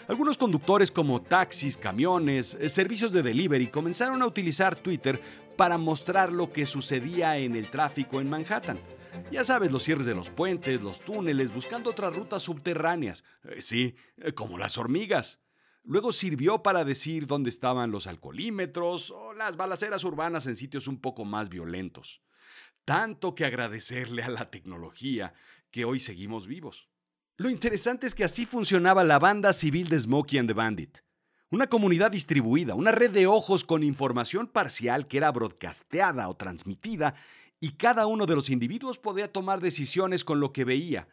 Algunos 0.07 0.38
conductores 0.38 0.91
como 0.91 1.19
taxis, 1.19 1.77
camiones, 1.77 2.55
eh, 2.60 2.69
servicios 2.69 3.12
de 3.12 3.24
delivery 3.24 3.67
comenzaron 3.67 4.22
a 4.22 4.27
utilizar 4.27 4.75
Twitter 4.75 5.19
para 5.55 5.77
mostrar 5.77 6.31
lo 6.31 6.51
que 6.51 6.65
sucedía 6.65 7.38
en 7.38 7.55
el 7.55 7.69
tráfico 7.69 8.21
en 8.21 8.29
Manhattan. 8.29 8.79
Ya 9.31 9.43
sabes, 9.43 9.71
los 9.71 9.83
cierres 9.83 10.05
de 10.05 10.15
los 10.15 10.29
puentes, 10.29 10.81
los 10.81 11.01
túneles, 11.01 11.53
buscando 11.53 11.89
otras 11.89 12.15
rutas 12.15 12.43
subterráneas. 12.43 13.24
Eh, 13.43 13.62
sí, 13.62 13.95
eh, 14.17 14.33
como 14.33 14.57
las 14.57 14.77
hormigas. 14.77 15.39
Luego 15.83 16.12
sirvió 16.12 16.63
para 16.63 16.83
decir 16.83 17.27
dónde 17.27 17.50
estaban 17.50 17.91
los 17.91 18.07
alcoholímetros 18.07 19.12
o 19.12 19.33
las 19.33 19.55
balaceras 19.55 20.03
urbanas 20.03 20.47
en 20.47 20.55
sitios 20.55 20.88
un 20.88 21.00
poco 21.00 21.25
más 21.25 21.50
violentos. 21.50 22.21
Tanto 22.85 23.35
que 23.35 23.45
agradecerle 23.45 24.24
a 24.24 24.29
la 24.29 24.50
tecnología 24.50 25.33
que 25.71 25.85
hoy 25.85 26.00
seguimos 26.00 26.47
vivos. 26.47 26.89
Lo 27.38 27.50
interesante 27.50 28.07
es 28.07 28.15
que 28.15 28.24
así 28.24 28.45
funcionaba 28.45 29.03
la 29.03 29.19
banda 29.19 29.53
civil 29.53 29.89
de 29.89 30.00
Smokey 30.00 30.39
and 30.39 30.50
the 30.50 30.53
Bandit. 30.53 31.04
Una 31.52 31.68
comunidad 31.68 32.12
distribuida, 32.12 32.75
una 32.75 32.92
red 32.92 33.12
de 33.12 33.28
ojos 33.28 33.64
con 33.64 33.84
información 33.84 34.48
parcial 34.48 35.08
que 35.08 35.18
era 35.18 35.32
broadcasteada 35.32 36.28
o 36.28 36.36
transmitida 36.36 37.16
y 37.60 37.72
cada 37.72 38.08
uno 38.08 38.25
de 38.25 38.36
los 38.36 38.50
individuos 38.50 38.98
podía 38.98 39.32
tomar 39.32 39.62
decisiones 39.62 40.25
con 40.25 40.40
lo 40.40 40.52
que 40.52 40.66
veía. 40.66 41.08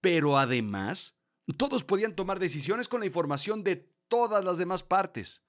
Pero 0.00 0.38
además, 0.38 1.16
todos 1.58 1.84
podían 1.84 2.16
tomar 2.16 2.38
decisiones 2.38 2.88
con 2.88 3.00
la 3.00 3.06
información 3.06 3.62
de 3.62 3.76
todas 4.08 4.44
las 4.44 4.58
demás 4.58 4.82
partes. 4.82 5.42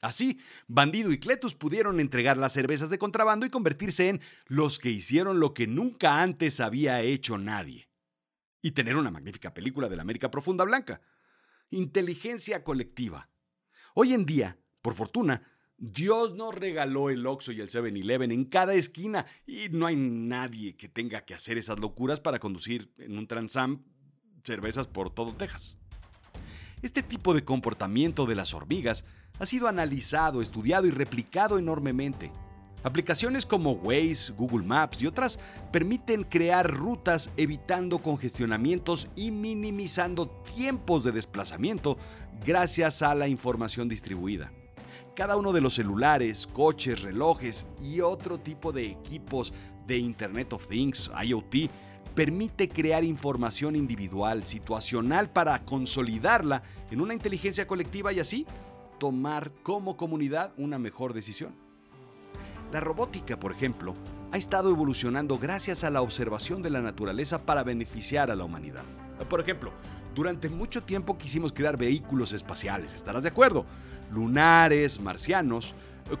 Así, 0.00 0.40
Bandido 0.66 1.10
y 1.10 1.18
Cletus 1.18 1.54
pudieron 1.54 1.98
entregar 1.98 2.36
las 2.36 2.52
cervezas 2.52 2.90
de 2.90 2.98
contrabando 2.98 3.46
y 3.46 3.50
convertirse 3.50 4.08
en 4.08 4.20
los 4.46 4.78
que 4.78 4.90
hicieron 4.90 5.40
lo 5.40 5.54
que 5.54 5.66
nunca 5.66 6.22
antes 6.22 6.60
había 6.60 7.02
hecho 7.02 7.38
nadie 7.38 7.88
y 8.62 8.72
tener 8.72 8.96
una 8.96 9.10
magnífica 9.10 9.54
película 9.54 9.88
de 9.88 9.96
la 9.96 10.02
América 10.02 10.30
Profunda 10.30 10.64
Blanca. 10.64 11.00
Inteligencia 11.70 12.62
colectiva. 12.62 13.28
Hoy 14.00 14.12
en 14.12 14.26
día, 14.26 14.56
por 14.80 14.94
fortuna, 14.94 15.42
Dios 15.76 16.36
nos 16.36 16.54
regaló 16.54 17.10
el 17.10 17.26
Oxxo 17.26 17.50
y 17.50 17.58
el 17.60 17.68
7-Eleven 17.68 18.30
en 18.30 18.44
cada 18.44 18.74
esquina 18.74 19.26
y 19.44 19.70
no 19.70 19.86
hay 19.86 19.96
nadie 19.96 20.76
que 20.76 20.88
tenga 20.88 21.22
que 21.22 21.34
hacer 21.34 21.58
esas 21.58 21.80
locuras 21.80 22.20
para 22.20 22.38
conducir 22.38 22.92
en 22.98 23.18
un 23.18 23.26
Transam 23.26 23.82
cervezas 24.44 24.86
por 24.86 25.10
todo 25.10 25.34
Texas. 25.34 25.80
Este 26.80 27.02
tipo 27.02 27.34
de 27.34 27.42
comportamiento 27.42 28.26
de 28.26 28.36
las 28.36 28.54
hormigas 28.54 29.04
ha 29.40 29.46
sido 29.46 29.66
analizado, 29.66 30.42
estudiado 30.42 30.86
y 30.86 30.92
replicado 30.92 31.58
enormemente. 31.58 32.30
Aplicaciones 32.84 33.44
como 33.44 33.72
Waze, 33.72 34.32
Google 34.34 34.64
Maps 34.64 35.02
y 35.02 35.06
otras 35.06 35.40
permiten 35.72 36.22
crear 36.22 36.70
rutas 36.72 37.30
evitando 37.36 37.98
congestionamientos 37.98 39.08
y 39.16 39.32
minimizando 39.32 40.28
tiempos 40.28 41.02
de 41.02 41.10
desplazamiento 41.10 41.98
gracias 42.46 43.02
a 43.02 43.16
la 43.16 43.26
información 43.26 43.88
distribuida. 43.88 44.52
Cada 45.16 45.36
uno 45.36 45.52
de 45.52 45.60
los 45.60 45.74
celulares, 45.74 46.46
coches, 46.46 47.02
relojes 47.02 47.66
y 47.82 48.00
otro 48.00 48.38
tipo 48.38 48.70
de 48.70 48.86
equipos 48.86 49.52
de 49.84 49.98
Internet 49.98 50.52
of 50.52 50.68
Things, 50.68 51.10
IoT, 51.24 51.68
permite 52.14 52.68
crear 52.68 53.02
información 53.02 53.74
individual, 53.74 54.44
situacional 54.44 55.32
para 55.32 55.64
consolidarla 55.64 56.62
en 56.92 57.00
una 57.00 57.14
inteligencia 57.14 57.66
colectiva 57.66 58.12
y 58.12 58.20
así 58.20 58.46
tomar 59.00 59.52
como 59.64 59.96
comunidad 59.96 60.52
una 60.56 60.78
mejor 60.78 61.12
decisión. 61.12 61.67
La 62.72 62.80
robótica, 62.80 63.40
por 63.40 63.52
ejemplo, 63.52 63.94
ha 64.30 64.36
estado 64.36 64.70
evolucionando 64.70 65.38
gracias 65.38 65.84
a 65.84 65.90
la 65.90 66.02
observación 66.02 66.62
de 66.62 66.70
la 66.70 66.82
naturaleza 66.82 67.42
para 67.42 67.64
beneficiar 67.64 68.30
a 68.30 68.36
la 68.36 68.44
humanidad. 68.44 68.82
Por 69.28 69.40
ejemplo, 69.40 69.72
durante 70.14 70.50
mucho 70.50 70.82
tiempo 70.82 71.16
quisimos 71.16 71.52
crear 71.52 71.78
vehículos 71.78 72.32
espaciales, 72.32 72.92
¿estarás 72.92 73.22
de 73.22 73.30
acuerdo? 73.30 73.64
Lunares, 74.10 75.00
marcianos, 75.00 75.74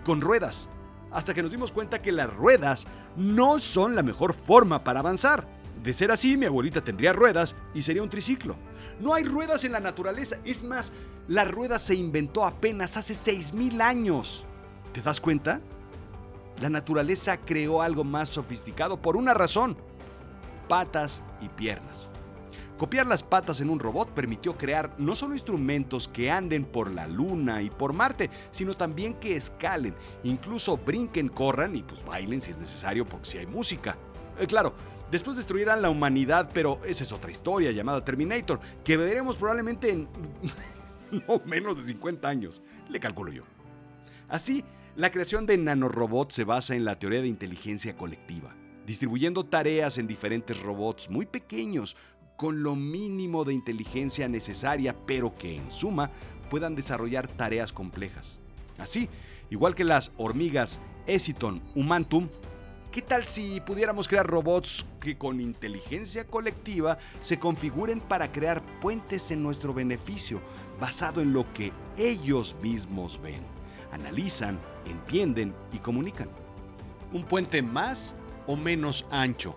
con 0.04 0.20
ruedas, 0.20 0.68
hasta 1.10 1.34
que 1.34 1.42
nos 1.42 1.50
dimos 1.50 1.70
cuenta 1.70 2.00
que 2.00 2.12
las 2.12 2.32
ruedas 2.32 2.86
no 3.16 3.58
son 3.60 3.94
la 3.94 4.02
mejor 4.02 4.32
forma 4.32 4.84
para 4.84 5.00
avanzar. 5.00 5.46
De 5.82 5.92
ser 5.92 6.10
así, 6.10 6.36
mi 6.36 6.46
abuelita 6.46 6.82
tendría 6.82 7.12
ruedas 7.12 7.56
y 7.74 7.82
sería 7.82 8.02
un 8.02 8.10
triciclo. 8.10 8.56
No 9.00 9.14
hay 9.14 9.24
ruedas 9.24 9.64
en 9.64 9.72
la 9.72 9.80
naturaleza, 9.80 10.36
es 10.44 10.64
más, 10.64 10.92
la 11.28 11.44
rueda 11.44 11.78
se 11.78 11.94
inventó 11.94 12.44
apenas 12.44 12.96
hace 12.96 13.14
6.000 13.14 13.80
años. 13.82 14.44
¿Te 14.92 15.02
das 15.02 15.20
cuenta? 15.20 15.60
La 16.60 16.70
naturaleza 16.70 17.36
creó 17.36 17.82
algo 17.82 18.04
más 18.04 18.28
sofisticado 18.28 19.00
por 19.00 19.16
una 19.16 19.34
razón, 19.34 19.76
patas 20.68 21.22
y 21.40 21.48
piernas. 21.48 22.10
Copiar 22.78 23.08
las 23.08 23.24
patas 23.24 23.60
en 23.60 23.70
un 23.70 23.80
robot 23.80 24.10
permitió 24.10 24.56
crear 24.56 24.94
no 24.98 25.16
solo 25.16 25.34
instrumentos 25.34 26.06
que 26.06 26.30
anden 26.30 26.64
por 26.64 26.92
la 26.92 27.08
Luna 27.08 27.60
y 27.60 27.70
por 27.70 27.92
Marte, 27.92 28.30
sino 28.52 28.74
también 28.74 29.14
que 29.14 29.34
escalen, 29.34 29.96
incluso 30.22 30.76
brinquen, 30.76 31.28
corran 31.28 31.74
y 31.74 31.82
pues 31.82 32.04
bailen 32.04 32.40
si 32.40 32.52
es 32.52 32.58
necesario 32.58 33.04
porque 33.04 33.30
si 33.30 33.38
hay 33.38 33.46
música. 33.46 33.96
Eh, 34.38 34.46
claro, 34.46 34.74
después 35.10 35.36
destruirán 35.36 35.82
la 35.82 35.90
humanidad, 35.90 36.50
pero 36.54 36.78
esa 36.84 37.02
es 37.02 37.10
otra 37.10 37.32
historia 37.32 37.72
llamada 37.72 38.04
Terminator, 38.04 38.60
que 38.84 38.96
veremos 38.96 39.36
probablemente 39.36 39.90
en 39.90 40.08
no 41.26 41.42
menos 41.46 41.78
de 41.78 41.82
50 41.82 42.28
años, 42.28 42.62
le 42.88 43.00
calculo 43.00 43.32
yo. 43.32 43.42
Así, 44.28 44.64
la 44.98 45.12
creación 45.12 45.46
de 45.46 45.56
nanorobots 45.56 46.34
se 46.34 46.42
basa 46.42 46.74
en 46.74 46.84
la 46.84 46.98
teoría 46.98 47.22
de 47.22 47.28
inteligencia 47.28 47.96
colectiva, 47.96 48.56
distribuyendo 48.84 49.46
tareas 49.46 49.96
en 49.96 50.08
diferentes 50.08 50.60
robots 50.60 51.08
muy 51.08 51.24
pequeños, 51.24 51.96
con 52.36 52.64
lo 52.64 52.74
mínimo 52.74 53.44
de 53.44 53.54
inteligencia 53.54 54.28
necesaria, 54.28 54.96
pero 55.06 55.36
que 55.36 55.54
en 55.54 55.70
suma 55.70 56.10
puedan 56.50 56.74
desarrollar 56.74 57.28
tareas 57.28 57.72
complejas. 57.72 58.40
Así, 58.76 59.08
igual 59.50 59.76
que 59.76 59.84
las 59.84 60.10
hormigas 60.16 60.80
Esiton 61.06 61.62
Humantum, 61.76 62.28
¿qué 62.90 63.00
tal 63.00 63.24
si 63.24 63.60
pudiéramos 63.60 64.08
crear 64.08 64.26
robots 64.26 64.84
que 65.00 65.16
con 65.16 65.40
inteligencia 65.40 66.26
colectiva 66.26 66.98
se 67.20 67.38
configuren 67.38 68.00
para 68.00 68.32
crear 68.32 68.64
puentes 68.80 69.30
en 69.30 69.44
nuestro 69.44 69.72
beneficio, 69.72 70.40
basado 70.80 71.20
en 71.20 71.32
lo 71.32 71.52
que 71.52 71.72
ellos 71.96 72.56
mismos 72.60 73.22
ven, 73.22 73.57
analizan 73.92 74.58
entienden 74.90 75.54
y 75.72 75.78
comunican. 75.78 76.28
Un 77.12 77.24
puente 77.24 77.62
más 77.62 78.14
o 78.46 78.56
menos 78.56 79.06
ancho, 79.10 79.54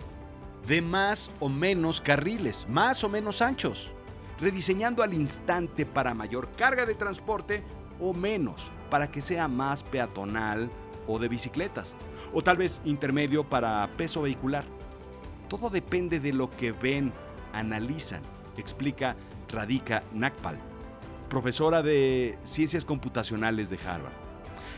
de 0.68 0.82
más 0.82 1.32
o 1.40 1.50
menos 1.50 2.02
carriles, 2.02 2.68
más 2.70 3.04
o 3.04 3.10
menos 3.10 3.42
anchos, 3.42 3.92
rediseñando 4.40 5.04
al 5.04 5.14
instante 5.14 5.86
para 5.86 6.14
mayor 6.14 6.50
carga 6.52 6.86
de 6.86 6.96
transporte 6.96 7.64
o 8.00 8.14
menos, 8.14 8.70
para 8.90 9.10
que 9.10 9.22
sea 9.22 9.48
más 9.48 9.84
peatonal 9.84 10.70
o 11.08 11.20
de 11.20 11.28
bicicletas, 11.28 11.96
o 12.34 12.42
tal 12.42 12.58
vez 12.58 12.82
intermedio 12.86 13.48
para 13.48 13.90
peso 13.98 14.22
vehicular. 14.22 14.66
Todo 15.48 15.70
depende 15.70 16.20
de 16.20 16.34
lo 16.34 16.50
que 16.50 16.72
ven, 16.72 17.12
analizan, 17.54 18.22
explica 18.58 19.16
Radika 19.50 20.04
Nakpal, 20.14 20.58
profesora 21.30 21.82
de 21.82 22.38
Ciencias 22.44 22.86
Computacionales 22.86 23.70
de 23.70 23.78
Harvard. 23.86 24.21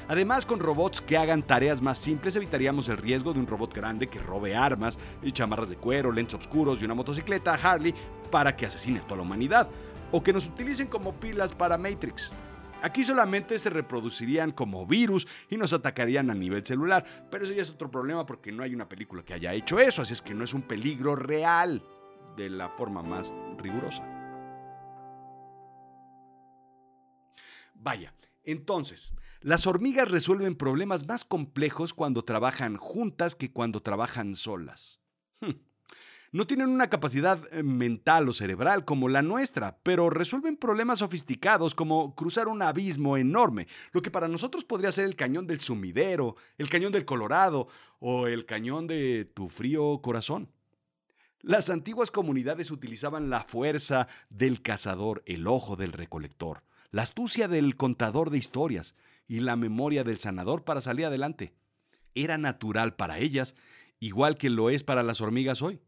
Además, 0.07 0.45
con 0.45 0.60
robots 0.60 1.01
que 1.01 1.17
hagan 1.17 1.43
tareas 1.43 1.81
más 1.81 1.98
simples 1.98 2.36
evitaríamos 2.36 2.89
el 2.89 2.98
riesgo 2.98 3.33
de 3.33 3.39
un 3.39 3.48
robot 3.48 3.74
grande 3.74 4.07
que 4.07 4.19
robe 4.19 4.55
armas 4.55 5.00
y 5.22 5.31
chamarras 5.31 5.69
de 5.69 5.77
cuero, 5.77 6.12
lentes 6.12 6.36
oscuros 6.36 6.81
y 6.81 6.86
una 6.86 6.93
motocicleta 6.93 7.53
Harley 7.53 7.93
para 8.29 8.55
que 8.55 8.65
asesine 8.65 9.00
a 9.00 9.03
toda 9.03 9.17
la 9.17 9.24
humanidad, 9.24 9.69
o 10.12 10.22
que 10.22 10.33
nos 10.33 10.48
utilicen 10.48 10.88
como 10.88 11.13
pilas 11.13 11.53
para 11.53 11.77
Matrix. 11.77 12.31
Aquí 12.81 13.05
solamente 13.05 13.57
se 13.57 13.69
reproducirían 13.69 14.51
como 14.51 14.86
virus 14.86 15.25
y 15.50 15.55
nos 15.55 15.72
atacarían 15.72 16.29
a 16.29 16.36
nivel 16.36 16.65
celular, 16.65 17.05
pero 17.31 17.45
eso 17.45 17.53
ya 17.53 17.62
es 17.62 17.69
otro 17.69 17.89
problema 17.89 18.25
porque 18.25 18.51
no 18.51 18.62
hay 18.62 18.75
una 18.75 18.89
película 18.89 19.24
que 19.24 19.33
haya 19.33 19.53
hecho 19.53 19.79
eso, 19.79 20.01
así 20.01 20.12
es 20.12 20.22
que 20.22 20.33
no 20.33 20.43
es 20.43 20.53
un 20.53 20.63
peligro 20.63 21.15
real 21.15 21.81
de 22.36 22.50
la 22.50 22.67
forma 22.67 23.01
más 23.01 23.33
rigurosa. 23.57 24.03
Vaya, 27.75 28.13
entonces, 28.43 29.13
las 29.43 29.67
hormigas 29.67 30.09
resuelven 30.09 30.55
problemas 30.55 31.05
más 31.05 31.25
complejos 31.25 31.93
cuando 31.93 32.23
trabajan 32.23 32.77
juntas 32.77 33.35
que 33.35 33.51
cuando 33.51 33.81
trabajan 33.81 34.35
solas. 34.35 35.01
Hmm. 35.41 35.51
No 36.31 36.47
tienen 36.47 36.69
una 36.69 36.89
capacidad 36.89 37.38
eh, 37.51 37.62
mental 37.62 38.27
o 38.29 38.33
cerebral 38.33 38.85
como 38.85 39.09
la 39.09 39.21
nuestra, 39.21 39.77
pero 39.83 40.09
resuelven 40.09 40.55
problemas 40.55 41.00
sofisticados 41.00 41.75
como 41.75 42.15
cruzar 42.15 42.47
un 42.47 42.62
abismo 42.62 43.17
enorme, 43.17 43.67
lo 43.91 44.01
que 44.01 44.09
para 44.09 44.29
nosotros 44.29 44.63
podría 44.63 44.91
ser 44.93 45.05
el 45.05 45.17
cañón 45.17 45.45
del 45.45 45.59
sumidero, 45.59 46.38
el 46.57 46.69
cañón 46.69 46.93
del 46.93 47.05
Colorado 47.05 47.67
o 48.00 48.27
el 48.27 48.45
cañón 48.45 48.88
de 48.88 49.29
tu 49.31 49.50
frío 49.50 50.00
corazón. 50.01 50.50
Las 51.41 51.69
antiguas 51.69 52.09
comunidades 52.09 52.71
utilizaban 52.71 53.29
la 53.29 53.43
fuerza 53.43 54.07
del 54.29 54.62
cazador, 54.62 55.21
el 55.25 55.45
ojo 55.47 55.75
del 55.75 55.91
recolector, 55.91 56.63
la 56.91 57.01
astucia 57.01 57.50
del 57.50 57.75
contador 57.75 58.29
de 58.29 58.38
historias 58.38 58.95
y 59.27 59.39
la 59.39 59.56
memoria 59.56 60.03
del 60.03 60.20
sanador 60.20 60.63
para 60.63 60.82
salir 60.82 61.06
adelante. 61.06 61.53
Era 62.15 62.38
natural 62.38 62.96
para 62.96 63.20
ellas, 63.20 63.56
igual 64.00 64.36
que 64.36 64.50
lo 64.50 64.70
es 64.70 64.84
para 64.84 65.03
las 65.03 65.22
hormigas 65.22 65.62
hoy. 65.62 65.82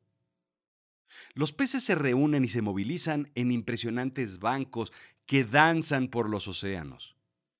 Los 1.33 1.53
peces 1.53 1.83
se 1.83 1.95
reúnen 1.95 2.43
y 2.43 2.47
se 2.47 2.61
movilizan 2.61 3.29
en 3.35 3.51
impresionantes 3.51 4.39
bancos 4.39 4.91
que 5.25 5.43
danzan 5.43 6.07
por 6.07 6.29
los 6.29 6.47
océanos. 6.47 7.15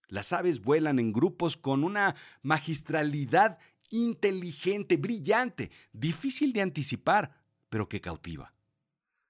Las 0.08 0.34
aves 0.34 0.62
vuelan 0.62 1.00
en 1.00 1.14
grupos 1.14 1.58
con 1.58 1.84
una 1.84 2.16
magistralidad 2.42 3.58
inteligente, 3.90 4.98
brillante, 4.98 5.72
difícil 5.94 6.54
de 6.54 6.62
anticipar, 6.62 7.32
pero 7.70 7.90
que 7.90 8.02
cautiva. 8.02 8.54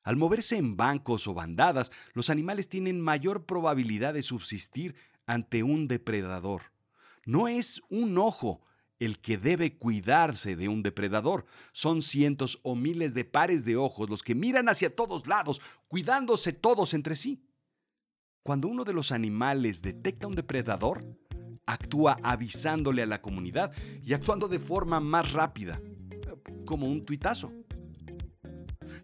Al 0.04 0.18
moverse 0.18 0.58
en 0.58 0.78
bancos 0.78 1.28
o 1.28 1.34
bandadas, 1.34 1.92
los 2.14 2.30
animales 2.30 2.70
tienen 2.70 3.02
mayor 3.02 3.46
probabilidad 3.46 4.14
de 4.14 4.22
subsistir 4.22 4.96
ante 5.27 5.63
un 5.63 5.88
depredador. 5.88 6.62
No 7.25 7.48
es 7.48 7.82
un 7.89 8.17
ojo, 8.17 8.62
el 9.00 9.20
que 9.20 9.38
debe 9.38 9.77
cuidarse 9.77 10.55
de 10.55 10.67
un 10.67 10.84
depredador. 10.84 11.46
Son 11.74 12.01
cientos 12.01 12.60
o 12.63 12.75
miles 12.75 13.13
de 13.13 13.25
pares 13.25 13.65
de 13.65 13.75
ojos 13.75 14.10
los 14.10 14.24
que 14.24 14.36
miran 14.36 14.70
hacia 14.70 14.96
todos 14.96 15.27
lados, 15.27 15.62
cuidándose 15.88 16.53
todos 16.53 16.94
entre 16.94 17.15
sí. 17.15 17.44
Cuando 18.44 18.67
uno 18.67 18.84
de 18.84 18.94
los 18.94 19.12
animales 19.12 19.82
detecta 19.82 20.27
un 20.27 20.36
depredador, 20.36 21.03
actúa 21.65 22.17
avisándole 22.24 23.01
a 23.01 23.08
la 23.08 23.22
comunidad 23.22 23.72
y 24.03 24.13
actuando 24.13 24.48
de 24.48 24.60
forma 24.60 25.00
más 25.00 25.32
rápida, 25.32 25.82
como 26.65 26.88
un 26.88 27.03
tuitazo. 27.03 27.51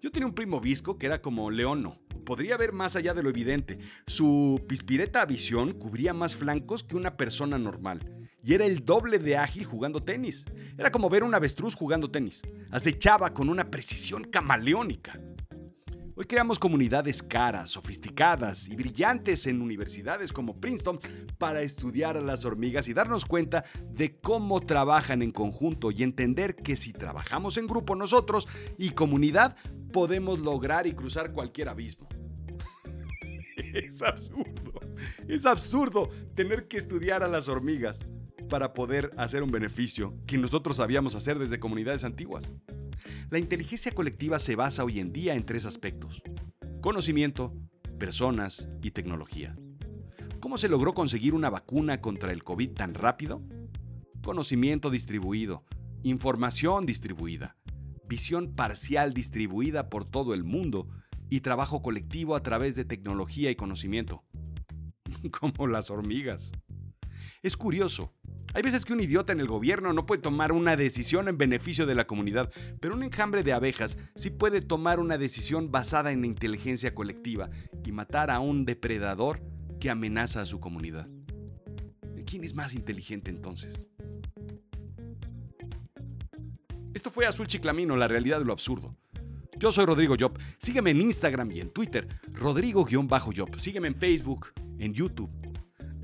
Yo 0.01 0.11
tenía 0.11 0.27
un 0.27 0.35
primo 0.35 0.59
visco 0.59 0.97
que 0.97 1.07
era 1.07 1.21
como 1.21 1.49
Leono. 1.49 2.00
Podría 2.31 2.55
ver 2.55 2.71
más 2.71 2.95
allá 2.95 3.13
de 3.13 3.23
lo 3.23 3.29
evidente. 3.29 3.77
Su 4.07 4.63
pispireta 4.65 5.25
visión 5.25 5.73
cubría 5.73 6.13
más 6.13 6.37
flancos 6.37 6.81
que 6.81 6.95
una 6.95 7.17
persona 7.17 7.57
normal 7.57 8.29
y 8.41 8.53
era 8.53 8.63
el 8.63 8.85
doble 8.85 9.19
de 9.19 9.35
ágil 9.35 9.65
jugando 9.65 10.01
tenis. 10.01 10.45
Era 10.77 10.93
como 10.93 11.09
ver 11.09 11.25
un 11.25 11.35
avestruz 11.35 11.75
jugando 11.75 12.09
tenis. 12.09 12.41
Acechaba 12.69 13.33
con 13.33 13.49
una 13.49 13.69
precisión 13.69 14.23
camaleónica. 14.23 15.19
Hoy 16.15 16.23
creamos 16.25 16.57
comunidades 16.57 17.21
caras, 17.21 17.71
sofisticadas 17.71 18.69
y 18.69 18.77
brillantes 18.77 19.45
en 19.45 19.61
universidades 19.61 20.31
como 20.31 20.55
Princeton 20.55 21.01
para 21.37 21.63
estudiar 21.63 22.15
a 22.15 22.21
las 22.21 22.45
hormigas 22.45 22.87
y 22.87 22.93
darnos 22.93 23.25
cuenta 23.25 23.65
de 23.89 24.21
cómo 24.21 24.61
trabajan 24.61 25.21
en 25.21 25.31
conjunto 25.31 25.91
y 25.91 26.01
entender 26.01 26.55
que 26.55 26.77
si 26.77 26.93
trabajamos 26.93 27.57
en 27.57 27.67
grupo 27.67 27.97
nosotros 27.97 28.47
y 28.77 28.91
comunidad 28.91 29.57
podemos 29.91 30.39
lograr 30.39 30.87
y 30.87 30.93
cruzar 30.93 31.33
cualquier 31.33 31.67
abismo. 31.67 32.07
es 33.73 34.01
absurdo, 34.01 34.73
es 35.27 35.45
absurdo 35.45 36.09
tener 36.35 36.67
que 36.67 36.77
estudiar 36.77 37.23
a 37.23 37.27
las 37.27 37.47
hormigas 37.47 37.99
para 38.49 38.73
poder 38.73 39.11
hacer 39.17 39.43
un 39.43 39.51
beneficio 39.51 40.13
que 40.27 40.37
nosotros 40.37 40.77
sabíamos 40.77 41.15
hacer 41.15 41.39
desde 41.39 41.59
comunidades 41.59 42.03
antiguas. 42.03 42.51
La 43.29 43.39
inteligencia 43.39 43.93
colectiva 43.93 44.39
se 44.39 44.55
basa 44.55 44.83
hoy 44.83 44.99
en 44.99 45.13
día 45.13 45.35
en 45.35 45.45
tres 45.45 45.65
aspectos. 45.65 46.21
Conocimiento, 46.81 47.53
personas 47.97 48.67
y 48.81 48.91
tecnología. 48.91 49.55
¿Cómo 50.39 50.57
se 50.57 50.69
logró 50.69 50.93
conseguir 50.93 51.33
una 51.33 51.49
vacuna 51.49 52.01
contra 52.01 52.33
el 52.33 52.43
COVID 52.43 52.71
tan 52.71 52.93
rápido? 52.93 53.41
Conocimiento 54.23 54.89
distribuido, 54.89 55.63
información 56.03 56.85
distribuida, 56.85 57.55
visión 58.07 58.53
parcial 58.53 59.13
distribuida 59.13 59.89
por 59.89 60.03
todo 60.03 60.33
el 60.33 60.43
mundo 60.43 60.89
y 61.31 61.39
trabajo 61.39 61.81
colectivo 61.81 62.35
a 62.35 62.43
través 62.43 62.75
de 62.75 62.83
tecnología 62.83 63.49
y 63.49 63.55
conocimiento. 63.55 64.23
Como 65.31 65.65
las 65.65 65.89
hormigas. 65.89 66.51
Es 67.41 67.55
curioso, 67.55 68.13
hay 68.53 68.61
veces 68.63 68.83
que 68.83 68.91
un 68.91 68.99
idiota 68.99 69.31
en 69.31 69.39
el 69.39 69.47
gobierno 69.47 69.93
no 69.93 70.05
puede 70.05 70.21
tomar 70.21 70.51
una 70.51 70.75
decisión 70.75 71.29
en 71.29 71.37
beneficio 71.37 71.85
de 71.85 71.95
la 71.95 72.05
comunidad, 72.05 72.51
pero 72.81 72.95
un 72.95 73.03
enjambre 73.03 73.43
de 73.43 73.53
abejas 73.53 73.97
sí 74.15 74.29
puede 74.29 74.61
tomar 74.61 74.99
una 74.99 75.17
decisión 75.17 75.71
basada 75.71 76.11
en 76.11 76.19
la 76.19 76.27
inteligencia 76.27 76.93
colectiva 76.93 77.49
y 77.85 77.93
matar 77.93 78.29
a 78.29 78.39
un 78.39 78.65
depredador 78.65 79.41
que 79.79 79.89
amenaza 79.89 80.41
a 80.41 80.45
su 80.45 80.59
comunidad. 80.59 81.07
¿Quién 82.25 82.43
es 82.43 82.53
más 82.53 82.73
inteligente 82.73 83.31
entonces? 83.31 83.87
Esto 86.93 87.09
fue 87.09 87.25
Azul 87.25 87.47
Chiclamino, 87.47 87.95
la 87.95 88.09
realidad 88.09 88.39
de 88.39 88.45
lo 88.45 88.51
absurdo. 88.51 88.97
Yo 89.61 89.71
soy 89.71 89.85
Rodrigo 89.85 90.15
Job. 90.19 90.37
Sígueme 90.57 90.89
en 90.89 91.01
Instagram 91.01 91.51
y 91.51 91.59
en 91.59 91.69
Twitter, 91.69 92.07
Rodrigo-Job. 92.33 93.59
Sígueme 93.59 93.89
en 93.89 93.95
Facebook, 93.95 94.47
en 94.79 94.91
YouTube 94.91 95.29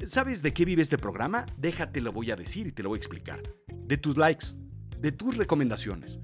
¿Sabes 0.06 0.44
de 0.44 0.54
qué 0.54 0.64
vive 0.64 0.84
este 0.84 1.00
programa? 1.00 1.48
Déjate 1.58 2.02
lo 2.02 2.12
voy 2.12 2.30
a 2.30 2.36
decir 2.36 2.68
y 2.68 2.72
te 2.72 2.84
lo 2.84 2.90
voy 2.90 2.98
a 2.98 3.00
explicar. 3.00 3.42
De 3.68 3.98
tus 3.98 4.16
likes, 4.16 4.48
de 5.00 5.12
tus 5.12 5.38
recomendaciones. 5.38 6.20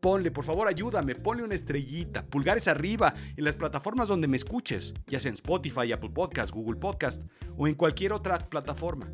Ponle, 0.00 0.30
por 0.30 0.46
favor, 0.46 0.66
ayúdame, 0.66 1.14
ponle 1.14 1.44
una 1.44 1.54
estrellita, 1.54 2.24
pulgares 2.24 2.68
arriba 2.68 3.12
en 3.36 3.44
las 3.44 3.54
plataformas 3.54 4.08
donde 4.08 4.28
me 4.28 4.38
escuches, 4.38 4.94
ya 5.06 5.20
sea 5.20 5.28
en 5.28 5.34
Spotify, 5.34 5.92
Apple 5.92 6.10
Podcast, 6.10 6.52
Google 6.52 6.80
Podcast 6.80 7.22
o 7.58 7.68
en 7.68 7.74
cualquier 7.74 8.12
otra 8.14 8.38
plataforma. 8.48 9.12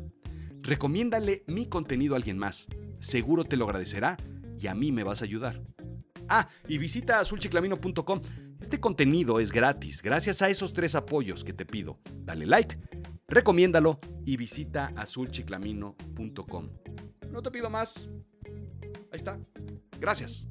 Recomiéndale 0.61 1.43
mi 1.47 1.67
contenido 1.67 2.13
a 2.13 2.17
alguien 2.17 2.37
más. 2.37 2.69
Seguro 2.99 3.43
te 3.43 3.57
lo 3.57 3.65
agradecerá 3.65 4.15
y 4.57 4.67
a 4.67 4.75
mí 4.75 4.93
me 4.93 5.03
vas 5.03 5.21
a 5.21 5.25
ayudar. 5.25 5.61
Ah, 6.29 6.47
y 6.67 6.77
visita 6.77 7.19
azulchiclamino.com. 7.19 8.21
Este 8.61 8.79
contenido 8.79 9.39
es 9.39 9.51
gratis, 9.51 10.01
gracias 10.01 10.41
a 10.41 10.49
esos 10.49 10.73
tres 10.73 10.95
apoyos 10.95 11.43
que 11.43 11.53
te 11.53 11.65
pido. 11.65 11.99
Dale 12.25 12.45
like 12.45 12.77
Recomiéndalo 13.29 13.99
y 14.25 14.37
visita 14.37 14.91
azulchiclamino.com. 14.95 16.69
No 17.31 17.41
te 17.43 17.51
pido 17.51 17.69
más. 17.69 18.09
Ahí 19.11 19.17
está. 19.17 19.39
Gracias. 19.99 20.47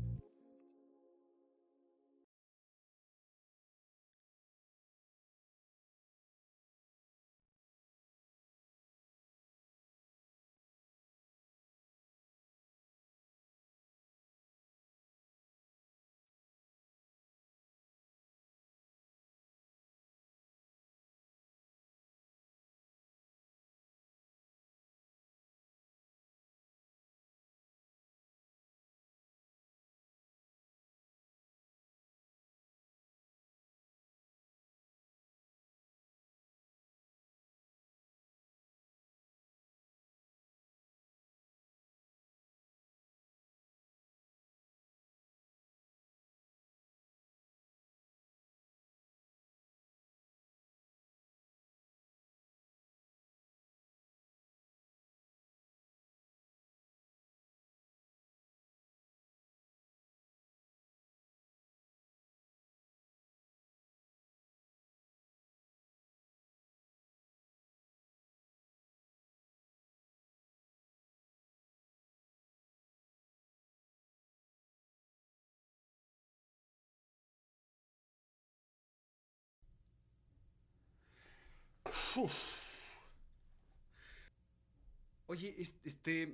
Oye, 85.27 85.55
este, 85.85 86.33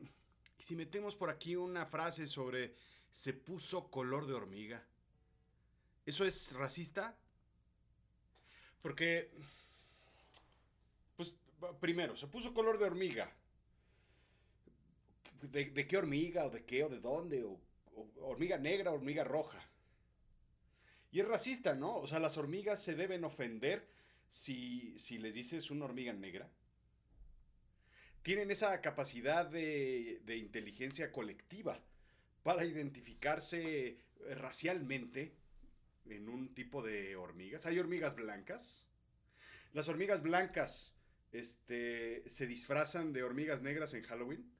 si 0.58 0.76
metemos 0.76 1.16
por 1.16 1.30
aquí 1.30 1.56
una 1.56 1.84
frase 1.86 2.26
sobre 2.26 2.74
se 3.10 3.32
puso 3.32 3.90
color 3.90 4.26
de 4.26 4.34
hormiga. 4.34 4.82
¿Eso 6.04 6.24
es 6.24 6.52
racista? 6.52 7.16
Porque, 8.82 9.30
pues, 11.16 11.34
primero, 11.80 12.16
se 12.16 12.26
puso 12.26 12.52
color 12.52 12.78
de 12.78 12.84
hormiga. 12.86 13.32
¿De, 15.42 15.86
qué 15.86 15.96
hormiga 15.96 16.46
o 16.46 16.50
de 16.50 16.64
qué 16.64 16.84
o 16.84 16.88
de 16.88 17.00
dónde? 17.00 17.44
O, 17.44 17.60
hormiga 18.20 18.58
negra, 18.58 18.90
hormiga 18.90 19.24
roja. 19.24 19.62
Y 21.12 21.20
es 21.20 21.28
racista, 21.28 21.74
¿no? 21.74 21.96
O 21.96 22.06
sea, 22.06 22.18
las 22.18 22.36
hormigas 22.36 22.82
se 22.82 22.94
deben 22.94 23.24
ofender 23.24 23.88
si, 24.34 24.98
si 24.98 25.18
les 25.18 25.34
dices 25.34 25.70
una 25.70 25.84
hormiga 25.84 26.12
negra. 26.12 26.50
Tienen 28.22 28.50
esa 28.50 28.80
capacidad 28.80 29.46
de, 29.46 30.22
de 30.24 30.36
inteligencia 30.36 31.12
colectiva 31.12 31.80
para 32.42 32.64
identificarse 32.64 33.86
eh, 33.86 33.98
racialmente 34.34 35.36
en 36.06 36.28
un 36.28 36.52
tipo 36.52 36.82
de 36.82 37.14
hormigas. 37.14 37.64
Hay 37.66 37.78
hormigas 37.78 38.16
blancas. 38.16 38.88
Las 39.72 39.88
hormigas 39.88 40.20
blancas 40.20 40.96
este, 41.30 42.28
se 42.28 42.48
disfrazan 42.48 43.12
de 43.12 43.22
hormigas 43.22 43.62
negras 43.62 43.94
en 43.94 44.02
Halloween. 44.02 44.52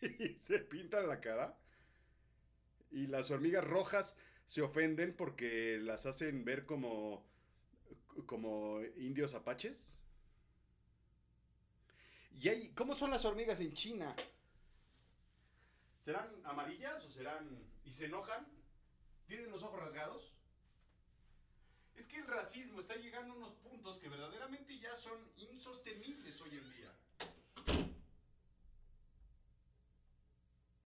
y 0.00 0.38
se 0.40 0.58
pintan 0.58 1.06
la 1.06 1.20
cara. 1.20 1.58
Y 2.90 3.08
las 3.08 3.30
hormigas 3.30 3.64
rojas 3.64 4.16
se 4.46 4.62
ofenden 4.62 5.14
porque 5.14 5.78
las 5.82 6.06
hacen 6.06 6.46
ver 6.46 6.64
como, 6.64 7.30
como 8.26 8.80
indios 8.96 9.34
apaches. 9.34 9.96
¿Y 12.40 12.48
hay, 12.48 12.68
cómo 12.70 12.94
son 12.94 13.10
las 13.10 13.24
hormigas 13.24 13.60
en 13.60 13.72
China? 13.74 14.14
¿Serán 16.00 16.28
amarillas 16.44 17.04
o 17.04 17.10
serán... 17.10 17.46
y 17.84 17.92
se 17.92 18.06
enojan? 18.06 18.46
¿Tienen 19.26 19.50
los 19.50 19.62
ojos 19.62 19.78
rasgados? 19.78 20.32
Es 21.94 22.06
que 22.06 22.16
el 22.18 22.26
racismo 22.26 22.80
está 22.80 22.96
llegando 22.96 23.34
a 23.34 23.36
unos 23.36 23.54
puntos 23.54 23.98
que 23.98 24.08
verdaderamente 24.08 24.78
ya 24.78 24.94
son 24.96 25.18
insostenibles 25.36 26.40
hoy 26.40 26.56
en 26.56 26.70
día. 26.70 26.81